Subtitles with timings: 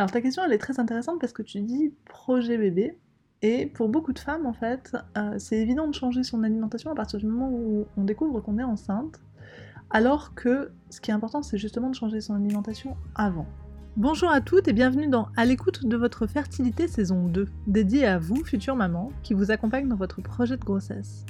[0.00, 2.98] Alors ta question elle est très intéressante parce que tu dis projet bébé
[3.42, 6.94] et pour beaucoup de femmes en fait euh, c'est évident de changer son alimentation à
[6.94, 9.20] partir du moment où on découvre qu'on est enceinte
[9.90, 13.44] alors que ce qui est important c'est justement de changer son alimentation avant.
[13.98, 18.18] Bonjour à toutes et bienvenue dans À l'écoute de votre fertilité saison 2, dédiée à
[18.18, 21.26] vous, future maman, qui vous accompagne dans votre projet de grossesse.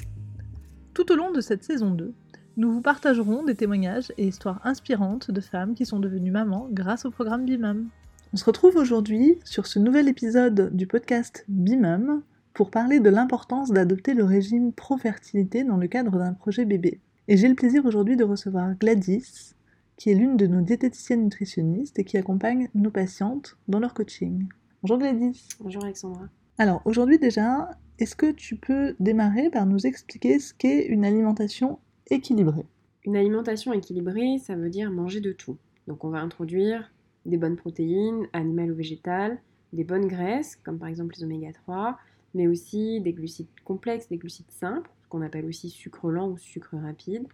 [0.94, 2.14] Tout au long de cette saison 2,
[2.56, 7.04] nous vous partagerons des témoignages et histoires inspirantes de femmes qui sont devenues mamans grâce
[7.04, 7.88] au programme BIMAM.
[8.32, 12.22] On se retrouve aujourd'hui sur ce nouvel épisode du podcast BIMAM
[12.54, 17.00] pour parler de l'importance d'adopter le régime pro-fertilité dans le cadre d'un projet bébé.
[17.26, 19.56] Et j'ai le plaisir aujourd'hui de recevoir Gladys,
[19.96, 24.46] qui est l'une de nos diététiciennes nutritionnistes et qui accompagne nos patientes dans leur coaching.
[24.84, 25.48] Bonjour Gladys.
[25.58, 26.28] Bonjour Alexandra.
[26.56, 27.68] Alors aujourd'hui déjà,
[27.98, 31.80] est-ce que tu peux démarrer par nous expliquer ce qu'est une alimentation
[32.10, 32.66] équilibrée?
[33.04, 35.56] Une alimentation équilibrée, ça veut dire manger de tout.
[35.88, 36.92] Donc on va introduire
[37.26, 39.40] des bonnes protéines, animales ou végétales,
[39.72, 41.98] des bonnes graisses, comme par exemple les oméga 3,
[42.34, 46.76] mais aussi des glucides complexes, des glucides simples, qu'on appelle aussi sucre lent ou sucre
[46.76, 47.26] rapide.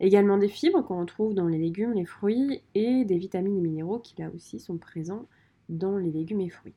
[0.00, 3.98] Également des fibres qu'on retrouve dans les légumes, les fruits, et des vitamines et minéraux
[3.98, 5.26] qui là aussi sont présents
[5.68, 6.74] dans les légumes et fruits.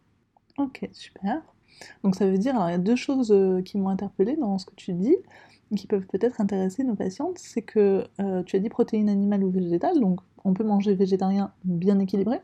[0.58, 1.42] Ok, super.
[2.04, 4.58] Donc ça veut dire, alors il y a deux choses euh, qui m'ont interpellée dans
[4.58, 5.16] ce que tu dis,
[5.76, 9.52] qui peuvent peut-être intéresser nos patientes, c'est que euh, tu as dit protéines animales ou
[9.52, 12.40] végétales, donc on peut manger végétarien bien équilibré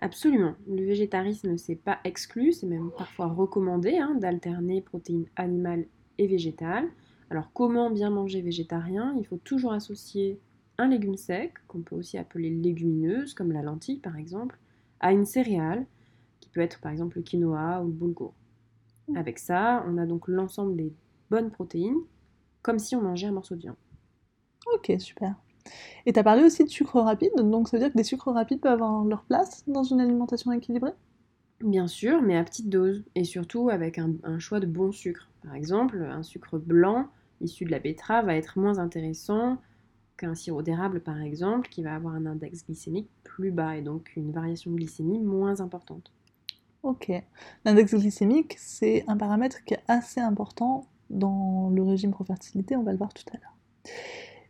[0.00, 0.54] Absolument.
[0.68, 5.86] Le végétarisme, c'est pas exclu, c'est même parfois recommandé hein, d'alterner protéines animales
[6.18, 6.88] et végétales.
[7.30, 9.14] Alors, comment bien manger végétarien?
[9.18, 10.38] Il faut toujours associer
[10.76, 14.58] un légume sec, qu'on peut aussi appeler légumineuse, comme la lentille par exemple,
[15.00, 15.86] à une céréale,
[16.54, 18.34] peut être par exemple le quinoa ou le boulgour.
[19.08, 19.16] Mmh.
[19.16, 20.92] Avec ça, on a donc l'ensemble des
[21.30, 22.00] bonnes protéines,
[22.62, 23.76] comme si on mangeait un morceau de viande.
[24.74, 25.34] Ok, super.
[26.06, 28.32] Et tu as parlé aussi de sucre rapide, donc ça veut dire que des sucres
[28.32, 30.92] rapides peuvent avoir leur place dans une alimentation équilibrée?
[31.60, 35.30] Bien sûr, mais à petite dose, et surtout avec un, choix de bons sucres.
[35.42, 37.08] Par exemple, un sucre blanc
[37.40, 39.58] issu de la betterave va être moins intéressant
[40.16, 44.12] qu'un sirop d'érable, par exemple, qui va avoir un index glycémique plus bas et donc
[44.16, 46.12] une variation de glycémie moins importante.
[46.84, 47.10] Ok.
[47.64, 52.92] L'index glycémique, c'est un paramètre qui est assez important dans le régime pro-fertilité, on va
[52.92, 53.56] le voir tout à l'heure.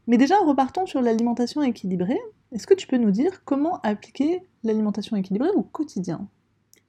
[0.08, 2.18] Mais déjà, repartons sur l'alimentation équilibrée.
[2.50, 6.28] Est-ce que tu peux nous dire comment appliquer l'alimentation équilibrée au quotidien?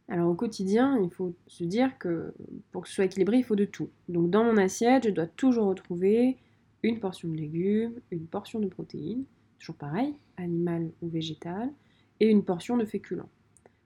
[0.09, 2.33] Alors au quotidien, il faut se dire que
[2.71, 3.89] pour que ce soit équilibré, il faut de tout.
[4.09, 6.37] Donc dans mon assiette, je dois toujours retrouver
[6.81, 9.25] une portion de légumes, une portion de protéines,
[9.59, 11.71] toujours pareil, animal ou végétal,
[12.19, 13.29] et une portion de féculents,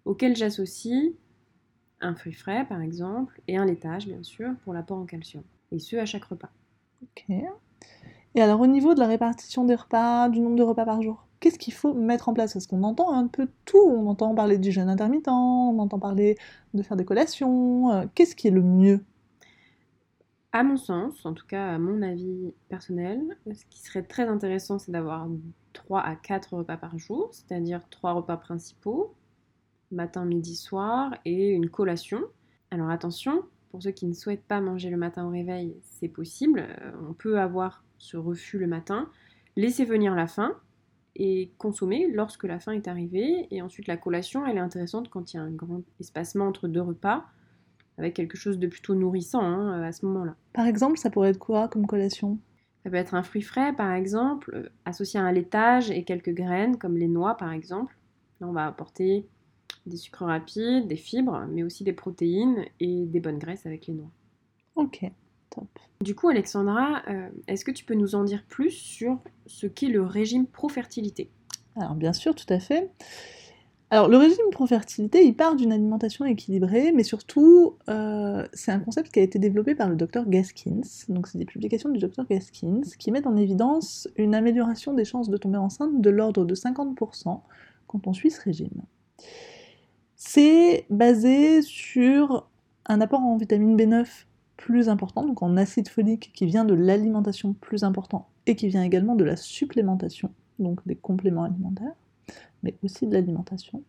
[0.06, 1.14] auquel j'associe
[2.02, 5.80] un fruit frais par exemple, et un laitage bien sûr pour l'apport en calcium, et
[5.80, 6.50] ce à chaque repas.
[7.04, 7.26] Ok.
[8.36, 11.26] Et alors au niveau de la répartition des repas, du nombre de repas par jour,
[11.40, 12.54] qu'est-ce qu'il faut mettre en place?
[12.54, 16.38] Parce qu'on entend un peu tout, on entend parler du jeûne intermittent, on entend parler
[16.74, 19.04] de faire des collations, euh, qu'est-ce qui est le mieux?
[20.52, 24.80] À mon sens, en tout cas à mon avis personnel, ce qui serait très intéressant
[24.80, 25.28] c'est d'avoir
[25.74, 29.14] 3 à 4 repas par jour, c'est-à-dire 3 repas principaux,
[29.92, 32.22] matin, midi, soir, et une collation.
[32.72, 36.66] Alors attention, pour ceux qui ne souhaitent pas manger le matin au réveil, c'est possible.
[36.68, 39.10] Euh, on peut avoir ce refus le matin,
[39.56, 40.56] laisser venir la faim
[41.16, 43.48] et consommer lorsque la faim est arrivée.
[43.52, 46.68] Et ensuite, la collation, elle est intéressante quand il y a un grand espacement entre
[46.68, 47.26] deux repas,
[47.98, 50.36] avec quelque chose de plutôt nourrissant hein, à ce moment-là.
[50.54, 52.40] Par exemple, ça pourrait être quoi comme collation?
[52.84, 56.34] Ça peut être un fruit frais, par exemple, euh, associé à un laitage et quelques
[56.34, 57.98] graines, comme les noix, par exemple.
[58.40, 59.28] Là, on va apporter
[59.86, 63.94] des sucres rapides, des fibres, mais aussi des protéines et des bonnes graisses avec les
[63.94, 64.12] noix.
[64.76, 65.04] Ok,
[65.50, 65.68] top.
[66.02, 69.88] Du coup, Alexandra, euh, est-ce que tu peux nous en dire plus sur ce qu'est
[69.88, 71.30] le régime pro-fertilité?
[71.76, 72.90] Alors, bien sûr, tout à fait.
[73.92, 79.12] Alors, le régime pro-fertilité, il part d'une alimentation équilibrée, mais surtout, euh, c'est un concept
[79.12, 80.82] qui a été développé par le docteur Gaskins.
[81.08, 85.30] Donc, c'est des publications du docteur Gaskins qui mettent en évidence une amélioration des chances
[85.30, 87.42] de tomber enceinte de l'ordre de 50%
[87.88, 88.84] quand on suit ce régime.
[90.22, 92.46] C'est basé sur
[92.86, 94.06] un apport en vitamine B9
[94.58, 98.84] plus important, donc en acide folique qui vient de l'alimentation plus important et qui vient
[98.84, 100.30] également de la supplémentation,
[100.60, 101.96] donc des compléments alimentaires,
[102.64, 103.82] mais aussi de l'alimentation.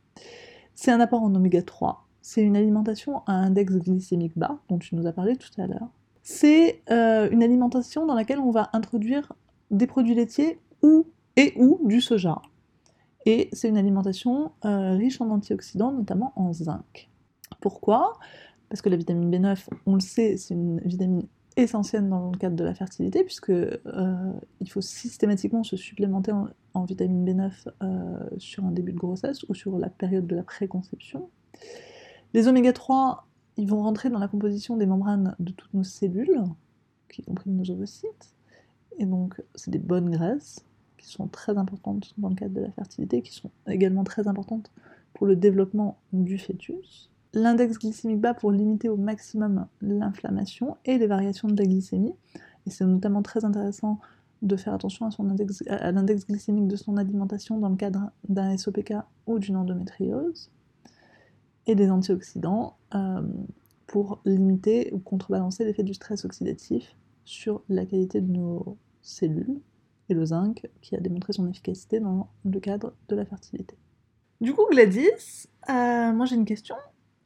[0.77, 4.95] C'est un apport en oméga 3, c'est une alimentation à index glycémique bas, dont tu
[4.95, 5.89] nous as parlé tout à l'heure.
[6.23, 9.33] C'est euh, une alimentation dans laquelle on va introduire
[9.73, 12.41] des produits laitiers ou et ou du soja.
[13.31, 17.09] Et c'est une alimentation euh, riche en antioxydants, notamment en zinc.
[17.61, 18.15] Pourquoi?
[18.69, 22.57] Parce que la vitamine B9, on le sait, c'est une vitamine essentielle dans le cadre
[22.57, 28.93] de la fertilité, puisque il faut systématiquement se supplémenter en, vitamine B9 sur un début
[28.93, 31.29] de grossesse ou sur la période de la préconception.
[32.35, 33.29] Les oméga 3,
[33.59, 36.43] ils vont rentrer dans la composition des membranes de toutes nos cellules,
[37.17, 38.35] y compris nos ovocytes,
[38.99, 40.65] et donc c'est des bonnes graisses
[41.01, 44.71] qui sont très importantes dans le cadre de la fertilité, qui sont également très importantes
[45.15, 47.11] pour le développement du fœtus.
[47.33, 52.15] L'index glycémique bas pour limiter au maximum l'inflammation et les variations de la glycémie.
[52.67, 53.99] Et c'est notamment très intéressant
[54.43, 58.11] de faire attention à, son index, à l'index glycémique de son alimentation dans le cadre
[58.29, 58.95] d'un SOPK
[59.27, 60.51] ou d'une endométriose.
[61.67, 63.23] Et des antioxydants euh,
[63.87, 69.61] pour limiter ou contrebalancer l'effet du stress oxydatif sur la qualité de nos cellules
[70.11, 73.77] et le zinc qui a démontré son efficacité dans le cadre de la fertilité.
[74.41, 76.77] Du coup, Gladys, euh, moi j'ai une question.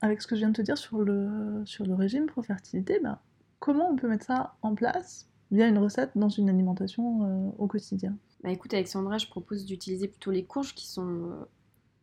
[0.01, 3.19] Avec ce que je viens de te dire sur le, sur le régime pro-fertilité, ben,
[3.59, 7.67] comment on peut mettre ça en place via une recette dans une alimentation euh, au
[7.67, 8.17] quotidien?
[8.43, 11.49] Bah écoute Alexandra, je propose d'utiliser plutôt les courges qui sont euh,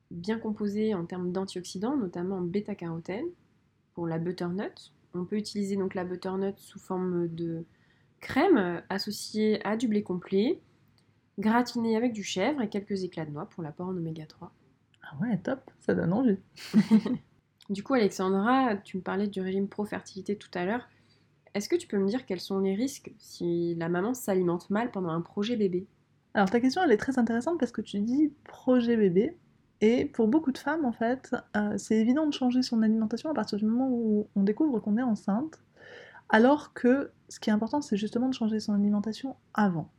[0.09, 3.25] bien composées en termes d'antioxydants, notamment en bêta-carotène,
[3.93, 4.93] pour la butternut.
[5.13, 7.65] On peut utiliser donc la butternut sous forme de
[8.21, 10.61] crème associée à du blé complet,
[11.39, 14.51] gratinée avec du chèvre et quelques éclats de noix pour l'apport en oméga 3.
[15.03, 16.37] Ah ouais, top, ça donne envie.
[17.69, 20.87] du coup, Alexandra, tu me parlais du régime pro-fertilité tout à l'heure.
[21.53, 24.91] Est-ce que tu peux me dire quels sont les risques si la maman s'alimente mal
[24.91, 25.85] pendant un projet bébé?
[26.33, 29.37] Alors ta question, elle est très intéressante parce que tu dis projet bébé.
[29.81, 33.33] Et pour beaucoup de femmes, en fait, euh, c'est évident de changer son alimentation à
[33.33, 35.59] partir du moment où on découvre qu'on est enceinte.
[36.29, 39.89] Alors que ce qui est important, c'est justement de changer son alimentation avant.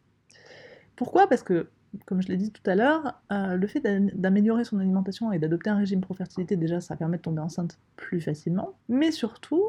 [0.97, 1.29] Pourquoi?
[1.29, 1.69] Parce que
[2.07, 5.71] comme je l'ai dit tout à l'heure, euh, le fait d'améliorer son alimentation et d'adopter
[5.71, 8.75] un régime pro-fertilité, déjà, ça permet de tomber enceinte plus facilement.
[8.89, 9.65] Mais surtout,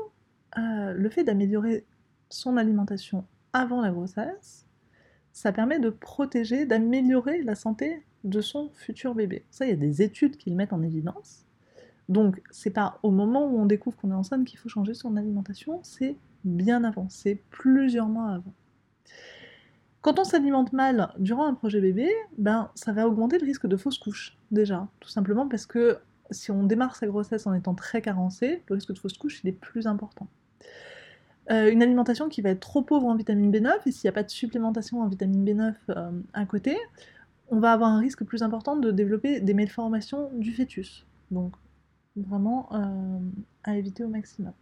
[0.57, 1.85] euh, le fait d'améliorer
[2.29, 4.65] son alimentation avant la grossesse,
[5.33, 9.45] ça permet de protéger, d'améliorer la santé de son futur bébé.
[9.49, 11.45] Ça, il y a des études qui le mettent en évidence.
[12.09, 15.17] Donc, c'est pas au moment où on découvre qu'on est enceinte qu'il faut changer son
[15.17, 18.53] alimentation, c'est bien avant, c'est plusieurs mois avant.
[20.03, 23.77] Quand on s'alimente mal durant un projet bébé, ben, ça va augmenter le risque de
[23.77, 24.89] fausse couche, déjà.
[24.99, 25.97] Tout simplement parce que
[26.29, 29.53] si on démarre sa grossesse en étant très carencé, le risque de fausse couche, est
[29.53, 30.27] plus important.
[31.51, 34.11] Euh, une alimentation qui va être trop pauvre en vitamine B9, et s'il n'y a
[34.11, 36.75] pas de supplémentation en vitamine B9 euh, à côté,
[37.47, 41.05] on va avoir un risque plus important de développer des malformations du fœtus.
[42.15, 43.19] Vraiment euh,
[43.63, 44.53] à éviter au maximum.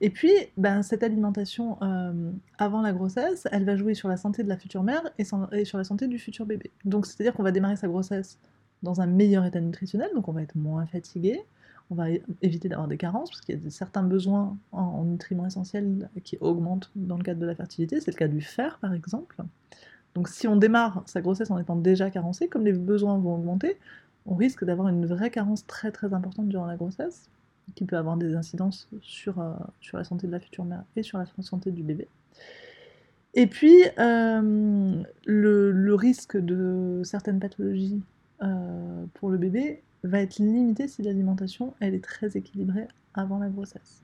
[0.00, 4.42] Et puis, ben, cette alimentation euh, avant la grossesse, elle va jouer sur la santé
[4.42, 6.70] de la future mère et, sur la santé du futur bébé.
[6.84, 8.38] Donc, c'est-à-dire qu'on va démarrer sa grossesse
[8.82, 11.40] dans un meilleur état nutritionnel, donc on va être moins fatigué,
[11.90, 12.06] on va
[12.40, 16.90] éviter d'avoir des carences, parce qu'il y a certains besoins en, nutriments essentiels qui augmentent
[16.96, 19.36] dans le cadre de la fertilité, c'est le cas du fer par exemple.
[20.14, 23.76] Donc si on démarre sa grossesse en étant déjà carencé, comme les besoins vont augmenter,
[24.26, 27.30] on risque d'avoir une vraie carence très très importante durant la grossesse
[27.74, 29.52] qui peut avoir des incidences sur, euh,
[29.92, 32.08] la santé de la future mère et sur la santé du bébé.
[33.34, 38.02] Et puis, euh, le, risque de certaines pathologies
[38.42, 44.02] euh, pour le bébé va être limité si l'alimentation est très équilibrée avant la grossesse.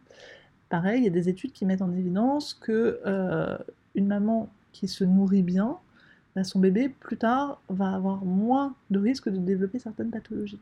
[0.69, 3.01] Pareil, il y a des études qui mettent en évidence que
[3.95, 5.79] une maman qui se nourrit bien,
[6.37, 10.61] bah, son bébé plus tard va avoir moins de risque de développer certaines pathologies.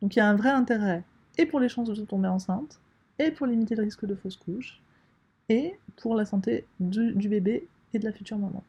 [0.00, 1.04] Donc il y a un vrai intérêt
[1.38, 2.80] et pour les chances de tomber enceinte,
[3.18, 4.80] et pour limiter le risque de fausse couche,
[5.48, 8.64] et pour la santé du, bébé et de la future maman.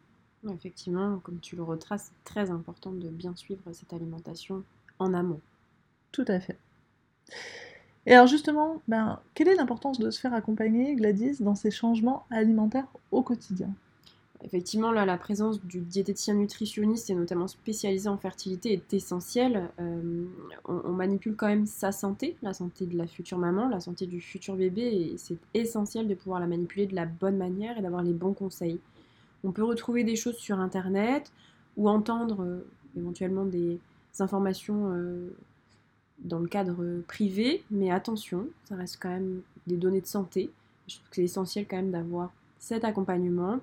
[0.49, 4.63] Effectivement, comme tu le retraces, c'est très important de bien suivre cette alimentation
[4.99, 5.39] en amont.
[6.11, 6.57] Tout à fait.
[8.05, 12.25] Et alors justement, ben, quelle est l'importance de se faire accompagner, Gladys, dans ces changements
[12.29, 13.69] alimentaires au quotidien?
[14.45, 19.69] Effectivement, là, la présence du diététicien nutritionniste et notamment spécialisé en fertilité est essentielle.
[19.79, 20.25] Euh,
[20.65, 24.19] on, manipule quand même sa santé, la santé de la future maman, la santé du
[24.19, 28.03] futur bébé, et c'est essentiel de pouvoir la manipuler de la bonne manière et d'avoir
[28.03, 28.79] les bons conseils.
[29.45, 31.31] On peut retrouver des choses sur Internet
[31.77, 33.79] ou entendre euh, éventuellement des
[34.19, 35.29] informations euh,
[36.19, 40.49] dans le cadre privé, mais attention, ça reste quand même des données de santé.
[40.87, 43.59] Je trouve que c'est essentiel quand même d'avoir cet accompagnement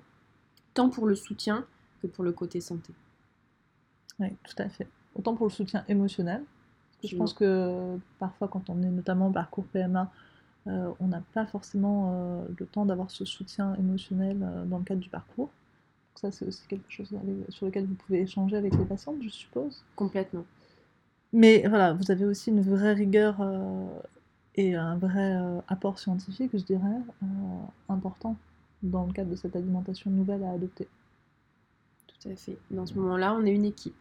[0.73, 1.65] tant pour le soutien
[2.01, 2.93] que pour le côté santé.
[4.19, 4.87] Oui, tout à fait.
[5.15, 6.43] Autant pour le soutien émotionnel,
[7.01, 10.11] parce que je pense que parfois quand on est notamment en parcours PMA,
[10.67, 14.83] euh, on n'a pas forcément euh, le temps d'avoir ce soutien émotionnel euh, dans le
[14.83, 15.47] cadre du parcours.
[15.47, 17.15] Donc ça, c'est aussi quelque chose
[17.49, 19.83] sur lequel vous pouvez échanger avec les patientes, je suppose.
[19.95, 20.45] Complètement.
[21.33, 23.37] Mais voilà, vous avez aussi une vraie rigueur
[24.55, 26.99] et un vrai apport scientifique, je dirais,
[27.87, 28.35] important
[28.83, 30.87] dans le cadre de cette alimentation nouvelle à adopter.
[32.07, 32.57] Tout à fait.
[32.69, 33.95] Dans ce moment-là, on est une équipe.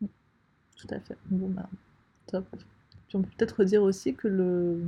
[0.00, 1.16] Tout à fait.
[1.30, 1.68] Bon, bah,
[2.26, 2.46] top.
[3.08, 4.80] Puis on peut peut-être dire aussi que le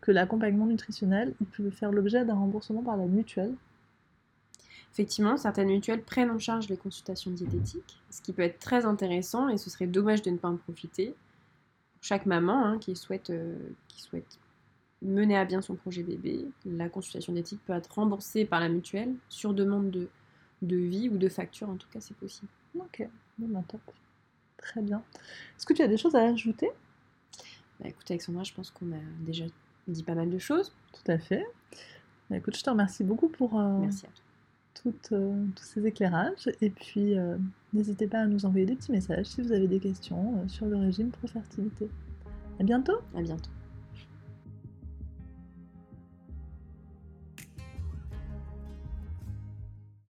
[0.00, 3.54] que l'accompagnement nutritionnel, il peut faire l'objet d'un remboursement par la mutuelle.
[4.92, 9.48] Effectivement, certaines mutuelles prennent en charge les consultations diététiques, ce qui peut être très intéressant
[9.48, 11.14] et ce serait dommage de ne pas en profiter.
[11.92, 13.56] Pour chaque maman hein, qui, souhaite, euh,
[13.88, 14.38] qui souhaite
[15.06, 19.14] mener à bien son projet bébé, la consultation diététique peut être remboursée par la mutuelle
[19.28, 20.08] sur demande de,
[20.62, 22.48] de vie ou de facture, en tout cas c'est possible.
[22.78, 23.08] Ok,
[23.38, 23.80] bon, bah, top.
[24.58, 25.02] Très bien.
[25.56, 26.70] Est-ce que tu as des choses à ajouter?
[27.80, 29.44] Bah, écoute Alexandra, je pense qu'on a déjà
[29.86, 30.72] dit pas mal de choses.
[30.92, 31.46] Tout à fait.
[32.30, 34.24] Bah, écoute, je te remercie beaucoup pour euh, Merci à toi.
[34.82, 36.50] toutes, euh, tous ces éclairages.
[36.60, 37.36] Et puis, euh,
[37.72, 40.76] n'hésitez pas à nous envoyer des petits messages si vous avez des questions sur le
[40.76, 41.88] régime pro-fertilité.
[42.58, 43.50] À bientôt À bientôt.